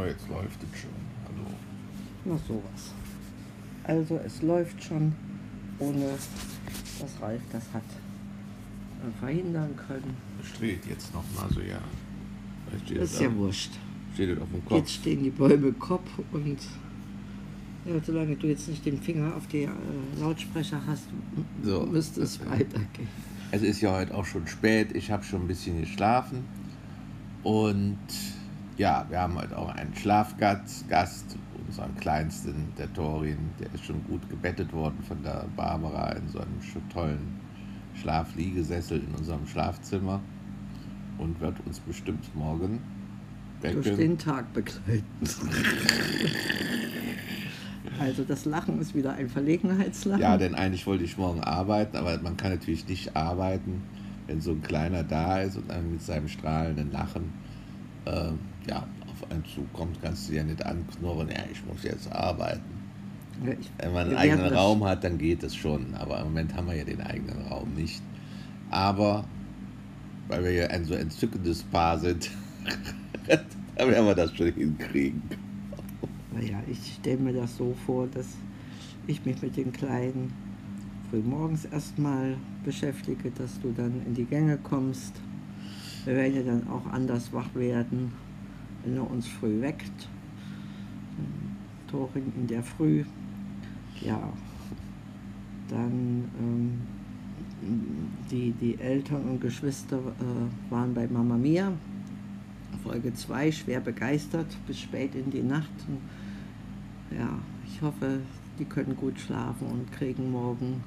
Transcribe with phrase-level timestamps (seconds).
[0.00, 0.90] So, jetzt läuft es schon.
[1.26, 1.50] Hallo.
[2.24, 2.94] Na sowas.
[3.84, 5.12] Also es läuft schon,
[5.78, 6.06] ohne
[7.00, 10.16] dass Ralf das hat äh, verhindern können.
[10.42, 11.80] Es dreht jetzt noch mal so, ja.
[12.86, 13.72] Steht Das ist ja wurscht.
[14.14, 14.78] Steht auf dem Kopf.
[14.78, 16.58] Jetzt stehen die Bäume im Kopf und
[17.84, 19.70] ja, solange du jetzt nicht den Finger auf die äh,
[20.18, 21.04] Lautsprecher hast,
[21.62, 21.84] So.
[21.84, 23.08] müsste es weitergehen.
[23.50, 24.94] Es ist ja heute auch schon spät.
[24.96, 26.44] Ich habe schon ein bisschen geschlafen.
[27.42, 27.98] Und
[28.80, 33.36] ja, wir haben heute auch einen Schlafgast, Gast, unseren kleinsten, der Torin.
[33.60, 36.58] Der ist schon gut gebettet worden von der Barbara in so einem
[36.90, 37.38] tollen
[38.00, 40.22] Schlafliegesessel in unserem Schlafzimmer.
[41.18, 42.80] Und wird uns bestimmt morgen
[43.60, 43.96] Durch wecken.
[43.98, 45.04] den Tag begleiten.
[47.98, 50.22] Also das Lachen ist wieder ein Verlegenheitslachen.
[50.22, 53.82] Ja, denn eigentlich wollte ich morgen arbeiten, aber man kann natürlich nicht arbeiten,
[54.26, 57.30] wenn so ein Kleiner da ist und dann mit seinem strahlenden Lachen
[58.06, 58.30] äh,
[58.70, 62.62] ja, auf einen zukommt, kannst du ja nicht anknurren, ja, ich muss jetzt arbeiten.
[63.44, 66.24] Ja, ich- Wenn man einen eigenen das- Raum hat, dann geht es schon, aber im
[66.26, 68.02] Moment haben wir ja den eigenen Raum nicht.
[68.70, 69.24] Aber
[70.28, 72.30] weil wir ja ein so entzückendes Paar sind,
[73.76, 75.22] da werden wir das schon hinkriegen.
[76.32, 78.26] Naja, ich stelle mir das so vor, dass
[79.06, 80.32] ich mich mit den Kleinen
[81.10, 85.14] frühmorgens erstmal beschäftige, dass du dann in die Gänge kommst.
[86.04, 88.12] Wir werden ja dann auch anders wach werden,
[88.84, 90.08] wenn er uns früh weckt.
[91.90, 93.04] Torin in der Früh.
[94.00, 94.32] Ja,
[95.68, 96.80] dann ähm,
[98.30, 101.72] die, die Eltern und Geschwister äh, waren bei Mama Mia.
[102.82, 105.70] Folge 2 schwer begeistert bis spät in die Nacht.
[105.88, 108.20] Und ja, ich hoffe,
[108.58, 110.82] die können gut schlafen und kriegen morgen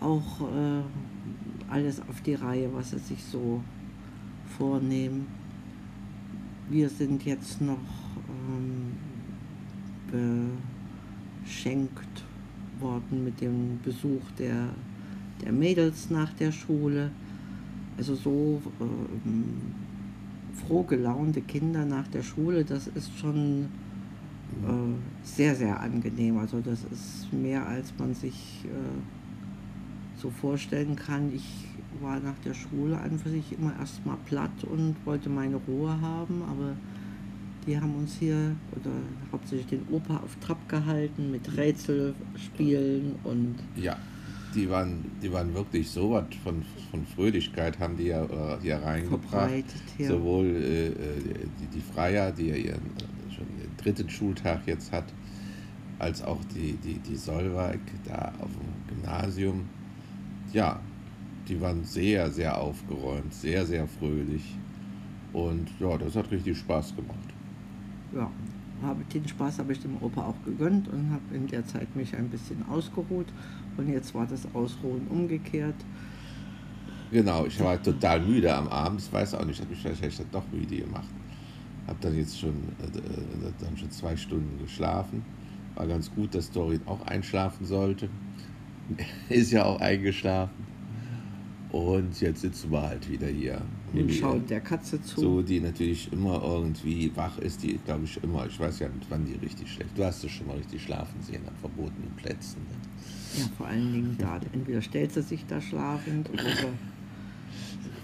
[0.00, 0.82] auch äh,
[1.70, 3.62] alles auf die Reihe, was sie sich so
[4.56, 5.26] vornehmen.
[6.70, 7.78] Wir sind jetzt noch
[10.12, 10.58] ähm,
[11.42, 12.24] beschenkt
[12.78, 14.68] worden mit dem Besuch der,
[15.42, 17.10] der Mädels nach der Schule.
[17.96, 19.44] Also so ähm,
[20.54, 23.66] froh gelaunte Kinder nach der Schule, das ist schon
[24.62, 26.38] äh, sehr, sehr angenehm.
[26.38, 31.32] Also das ist mehr, als man sich äh, so vorstellen kann.
[31.34, 31.66] Ich
[32.00, 36.42] war nach der Schule an für sich immer erstmal platt und wollte meine Ruhe haben,
[36.42, 36.74] aber
[37.66, 38.90] die haben uns hier oder
[39.32, 43.96] hauptsächlich den Opa auf Trab gehalten mit Rätselspielen und Ja,
[44.54, 48.76] die waren, die waren wirklich so was von, von Fröhlichkeit haben die ja äh, hier
[48.76, 49.50] reingebracht.
[49.96, 50.08] hier.
[50.08, 50.92] Sowohl äh, äh,
[51.60, 55.12] die, die Freier, die ja ihren äh, schon den dritten Schultag jetzt hat,
[55.98, 59.66] als auch die, die, die Solveig da auf dem Gymnasium.
[60.52, 60.80] Ja,
[61.48, 64.56] die waren sehr, sehr aufgeräumt, sehr, sehr fröhlich.
[65.32, 67.18] Und ja, das hat richtig Spaß gemacht.
[68.14, 68.30] ja,
[68.82, 72.14] habe den Spaß habe ich dem Opa auch gegönnt und habe in der Zeit mich
[72.16, 73.26] ein bisschen ausgeruht.
[73.76, 75.74] Und jetzt war das Ausruhen umgekehrt.
[77.10, 79.00] Genau, ich war total müde am Abend.
[79.00, 81.08] Ich weiß auch nicht, ich habe mich vielleicht doch müde gemacht.
[81.86, 85.24] Habe dann jetzt schon, äh, dann schon zwei Stunden geschlafen.
[85.74, 88.10] War ganz gut, dass Dorin auch einschlafen sollte.
[89.28, 90.67] Ist ja auch eingeschlafen.
[91.70, 93.60] Und jetzt sitzen wir halt wieder hier.
[93.92, 95.20] Und schauen der Katze zu.
[95.20, 99.06] so, die natürlich immer irgendwie wach ist, die glaube ich immer, ich weiß ja nicht,
[99.10, 99.96] wann die richtig schläft.
[99.98, 102.58] Du hast sie schon mal richtig schlafen sehen an verbotenen Plätzen.
[102.62, 103.40] Ne?
[103.42, 104.40] Ja, vor allen Dingen da.
[104.52, 106.44] Entweder stellt sie sich da schlafend oder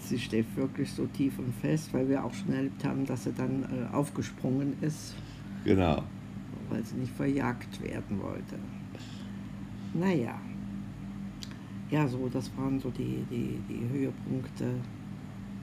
[0.00, 3.32] sie steht wirklich so tief und fest, weil wir auch schon erlebt haben, dass sie
[3.32, 5.14] dann äh, aufgesprungen ist,
[5.64, 6.02] Genau.
[6.68, 8.56] weil sie nicht verjagt werden wollte.
[9.94, 10.38] Naja.
[11.90, 14.70] Ja, so, das waren so die, die, die Höhepunkte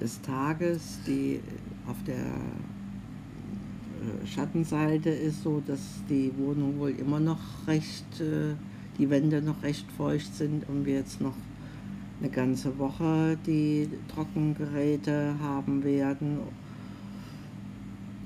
[0.00, 1.40] des Tages, die
[1.86, 8.54] auf der äh, Schattenseite ist so, dass die Wohnung wohl immer noch recht, äh,
[8.98, 11.34] die Wände noch recht feucht sind und wir jetzt noch
[12.20, 16.38] eine ganze Woche die Trockengeräte haben werden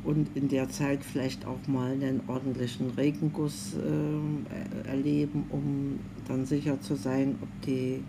[0.04, 6.80] und in der Zeit vielleicht auch mal einen ordentlichen Regenguss äh, erleben, um dann sicher
[6.80, 8.02] zu sein, ob die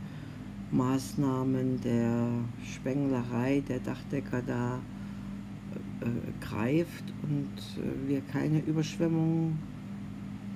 [0.71, 2.27] Maßnahmen der
[2.63, 4.79] Spenglerei der Dachdecker da
[6.01, 6.05] äh,
[6.43, 9.57] greift und äh, wir keine Überschwemmung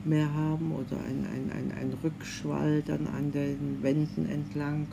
[0.05, 4.87] mehr haben oder ein, ein, ein, ein Rückschwall dann an den Wänden entlang.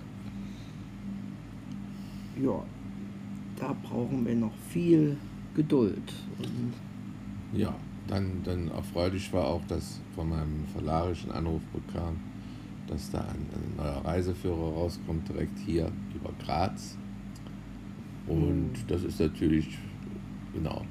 [2.43, 2.63] Ja,
[3.57, 5.17] da brauchen wir noch viel
[5.55, 6.13] Geduld.
[6.39, 6.75] Und
[7.53, 7.75] Ja,
[8.09, 12.17] dann, dann erfreulich war auch, dass von meinem verlarischen Anruf bekam,
[12.87, 16.97] dass da ein, ein neuer Reiseführer rauskommt, direkt hier über Graz.
[18.27, 18.87] Und Mhm.
[18.89, 19.79] das ist natürlich,
[20.53, 20.83] genau,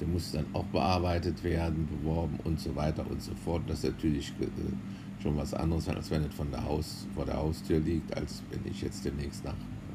[0.00, 3.62] der muss dann auch bearbeitet werden, beworben und so weiter und so fort.
[3.68, 7.36] Das ist natürlich äh, schon was anderes, als wenn es von der Haus, vor der
[7.36, 9.54] Haustür liegt, als wenn ich jetzt demnächst nach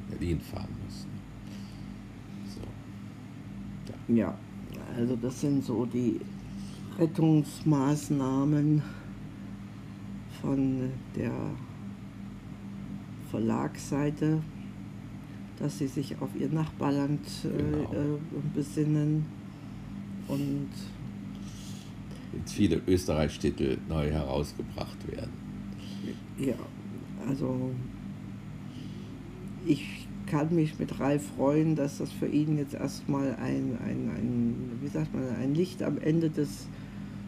[0.09, 1.05] Berlin fahren muss.
[4.07, 4.37] Ja,
[4.95, 6.19] also das sind so die
[6.97, 8.81] Rettungsmaßnahmen
[10.41, 11.31] von der
[13.29, 14.41] Verlagsseite,
[15.59, 17.91] dass sie sich auf ihr Nachbarland äh, genau.
[17.91, 18.19] äh,
[18.55, 19.25] besinnen
[20.27, 20.69] und
[22.33, 25.31] jetzt viele Österreich-Titel neu herausgebracht werden.
[26.37, 26.55] Ja,
[27.27, 27.71] also
[29.65, 34.55] ich kann mich mit Ralf freuen, dass das für ihn jetzt erstmal ein, ein, ein,
[34.81, 36.67] wie sagt man, ein Licht am Ende des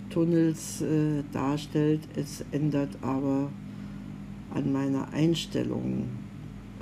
[0.09, 2.01] Tunnels äh, darstellt.
[2.15, 3.49] Es ändert aber
[4.53, 6.07] an meiner Einstellung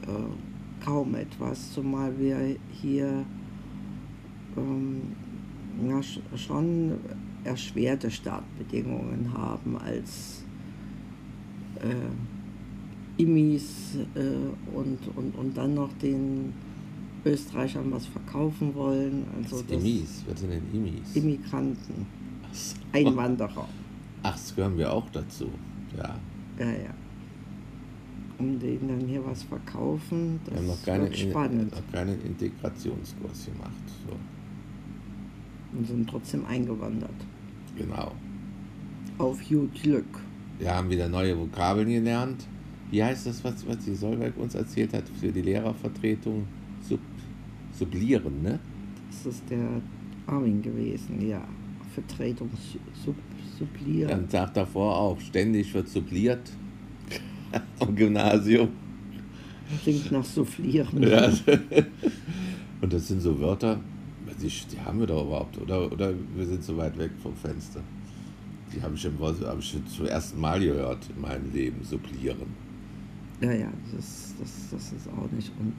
[0.01, 3.25] äh, kaum etwas, zumal wir hier
[4.55, 5.01] ähm,
[5.87, 6.01] ja,
[6.37, 6.93] schon
[7.43, 10.43] erschwerte Startbedingungen haben als
[11.79, 12.36] äh,
[13.17, 16.53] Immis äh, und, und, und dann noch den
[17.25, 19.25] Österreichern was verkaufen wollen.
[19.35, 20.23] Also was Immis?
[20.27, 21.15] Was sind denn Immis?
[21.15, 22.05] Immigranten.
[22.51, 22.75] So.
[22.93, 23.67] Einwanderer.
[24.23, 25.49] Ach, das gehören wir auch dazu.
[25.95, 26.15] Ja.
[26.59, 26.93] Ja, ja.
[28.39, 31.71] Um denen dann hier was verkaufen, das wir haben noch keine, spannend.
[31.71, 33.71] noch keinen Integrationskurs gemacht.
[34.07, 34.15] So.
[35.77, 37.09] Und sind trotzdem eingewandert.
[37.75, 38.11] Genau.
[39.17, 40.05] Auf gut Glück.
[40.59, 42.47] Wir haben wieder neue Vokabeln gelernt.
[42.89, 46.45] Wie heißt das, was, was die Solveig uns erzählt hat für die Lehrervertretung?
[46.81, 46.99] Sub,
[47.73, 48.59] sublieren, ne?
[49.09, 49.81] Das ist der
[50.25, 51.41] Armin gewesen, ja.
[51.93, 52.49] Vertretung
[53.03, 53.15] sub,
[53.57, 54.11] sublieren.
[54.11, 55.19] Am Tag davor auch.
[55.19, 56.51] Ständig wird subliert
[57.79, 58.69] am Gymnasium.
[59.83, 61.03] Klingt nach Soufflieren.
[61.07, 61.31] Ja.
[62.79, 63.79] Und das sind so Wörter,
[64.39, 67.81] die, die haben wir doch überhaupt, oder, oder wir sind so weit weg vom Fenster.
[68.73, 72.53] Die habe ich, im, hab ich zum ersten Mal gehört in meinem Leben, supplieren.
[73.41, 75.51] Ja, ja, das, das, das ist auch nicht.
[75.59, 75.73] Und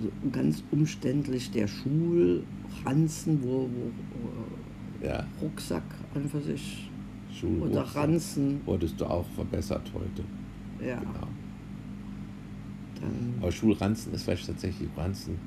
[0.00, 5.24] so ganz umständlich der Schulranzen, wo, wo ja.
[5.40, 5.84] Rucksack
[6.14, 6.90] an für sich
[7.42, 8.60] oder Ranzen.
[8.64, 10.24] Wurdest du auch verbessert heute.
[10.84, 10.98] Ja.
[10.98, 11.28] Genau.
[13.00, 15.38] Dann Aber Schulranzen ist vielleicht tatsächlich Ranzen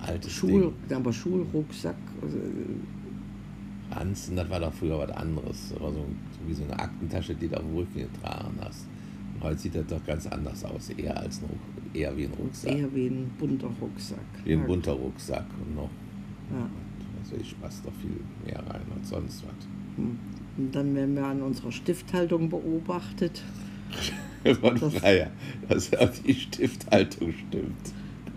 [0.00, 0.96] altes Schul, Ding.
[0.96, 1.96] Aber Schulrucksack.
[2.20, 2.38] Also,
[3.90, 5.70] Ranzen, das war doch früher was anderes.
[5.70, 8.86] Das war so, so wie so eine Aktentasche, die du auf dem Rücken getragen hast.
[9.42, 11.58] Heute sieht das doch ganz anders aus, eher als ein,
[11.94, 12.76] eher wie ein Rucksack.
[12.76, 14.18] Eher wie ein bunter Rucksack.
[14.44, 15.90] Wie ein bunter Rucksack und noch.
[16.50, 16.68] Ja.
[17.20, 19.66] Also ich passt doch viel mehr rein als sonst was.
[19.96, 20.18] Hm.
[20.58, 23.42] Und dann werden wir an unserer Stifthaltung beobachtet.
[24.60, 25.30] Von das, Freier,
[25.68, 25.90] dass
[26.22, 27.92] die Stifthaltung stimmt.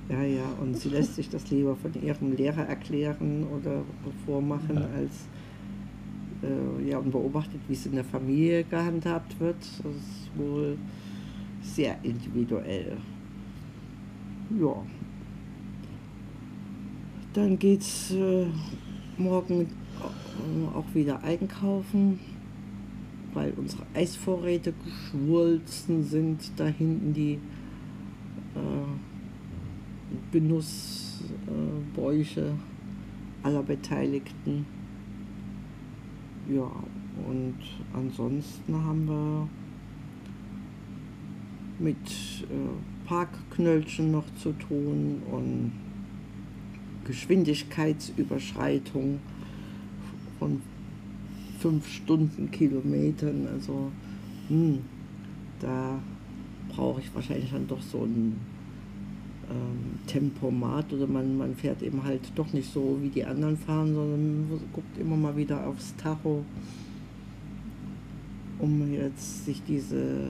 [0.10, 3.81] Ja, ja, und sie lässt sich das lieber von ihrem Lehrer erklären oder
[4.25, 4.88] vormachen, ja.
[4.96, 5.13] als
[6.45, 9.57] äh, ja, und beobachtet, wie es in der Familie gehandhabt wird.
[9.59, 10.77] Das ist wohl
[11.62, 12.97] sehr individuell.
[14.59, 14.75] Ja.
[17.33, 18.47] Dann geht es äh,
[19.18, 19.68] morgen
[20.74, 22.19] auch wieder einkaufen,
[23.33, 26.51] weil unsere Eisvorräte geschwolzen sind.
[26.57, 27.39] Da hinten die
[28.56, 28.59] äh,
[30.31, 32.53] Genussbräuche
[33.43, 34.65] aller Beteiligten.
[36.48, 36.72] Ja,
[37.28, 37.56] und
[37.94, 39.50] ansonsten haben wir
[41.80, 45.72] mit äh, Parkknöllchen noch zu tun und
[47.06, 49.20] Geschwindigkeitsüberschreitung
[50.38, 50.62] von
[51.60, 53.48] fünf Stundenkilometern.
[53.52, 53.92] Also
[54.48, 54.82] hm,
[55.60, 55.98] da
[56.70, 58.36] brauche ich wahrscheinlich dann doch so ein
[59.50, 63.94] ähm, Tempomat oder man, man fährt eben halt doch nicht so, wie die anderen fahren,
[63.94, 66.44] sondern guckt immer mal wieder aufs Tacho,
[68.60, 70.28] um jetzt sich diese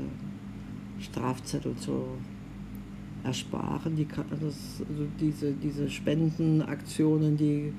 [1.00, 2.06] Strafzettel zu
[3.24, 3.96] ersparen.
[3.96, 7.74] Die, das, also diese, diese Spendenaktionen, die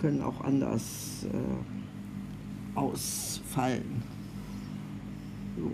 [0.00, 4.02] können auch anders äh, ausfallen.
[5.56, 5.70] So.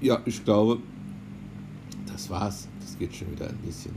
[0.00, 0.78] Ja, ich glaube,
[2.30, 2.68] war's.
[2.80, 3.92] Das geht schon wieder ein bisschen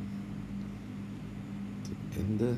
[1.87, 2.57] dem Ende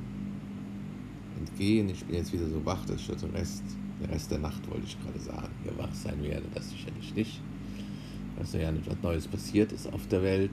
[1.40, 1.90] entgehen.
[1.90, 3.64] Ich bin jetzt wieder so wach, dass ich schon den Rest,
[4.02, 6.46] den Rest der Nacht, wollte ich gerade sagen, hier wach sein werde.
[6.54, 7.42] Das sicherlich nicht.
[8.38, 10.52] Dass ja nicht was Neues passiert ist auf der Welt.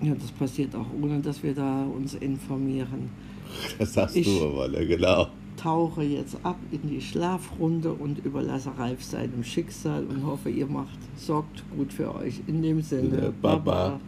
[0.00, 3.10] Ja, das passiert auch, ohne dass wir da uns informieren.
[3.78, 4.86] Das sagst ich du aber, ne?
[4.86, 5.26] genau.
[5.58, 10.98] tauche jetzt ab in die Schlafrunde und überlasse Ralf seinem Schicksal und hoffe, ihr macht,
[11.16, 12.40] sorgt gut für euch.
[12.46, 13.58] In dem Sinne, Baba.
[13.58, 14.00] Baba.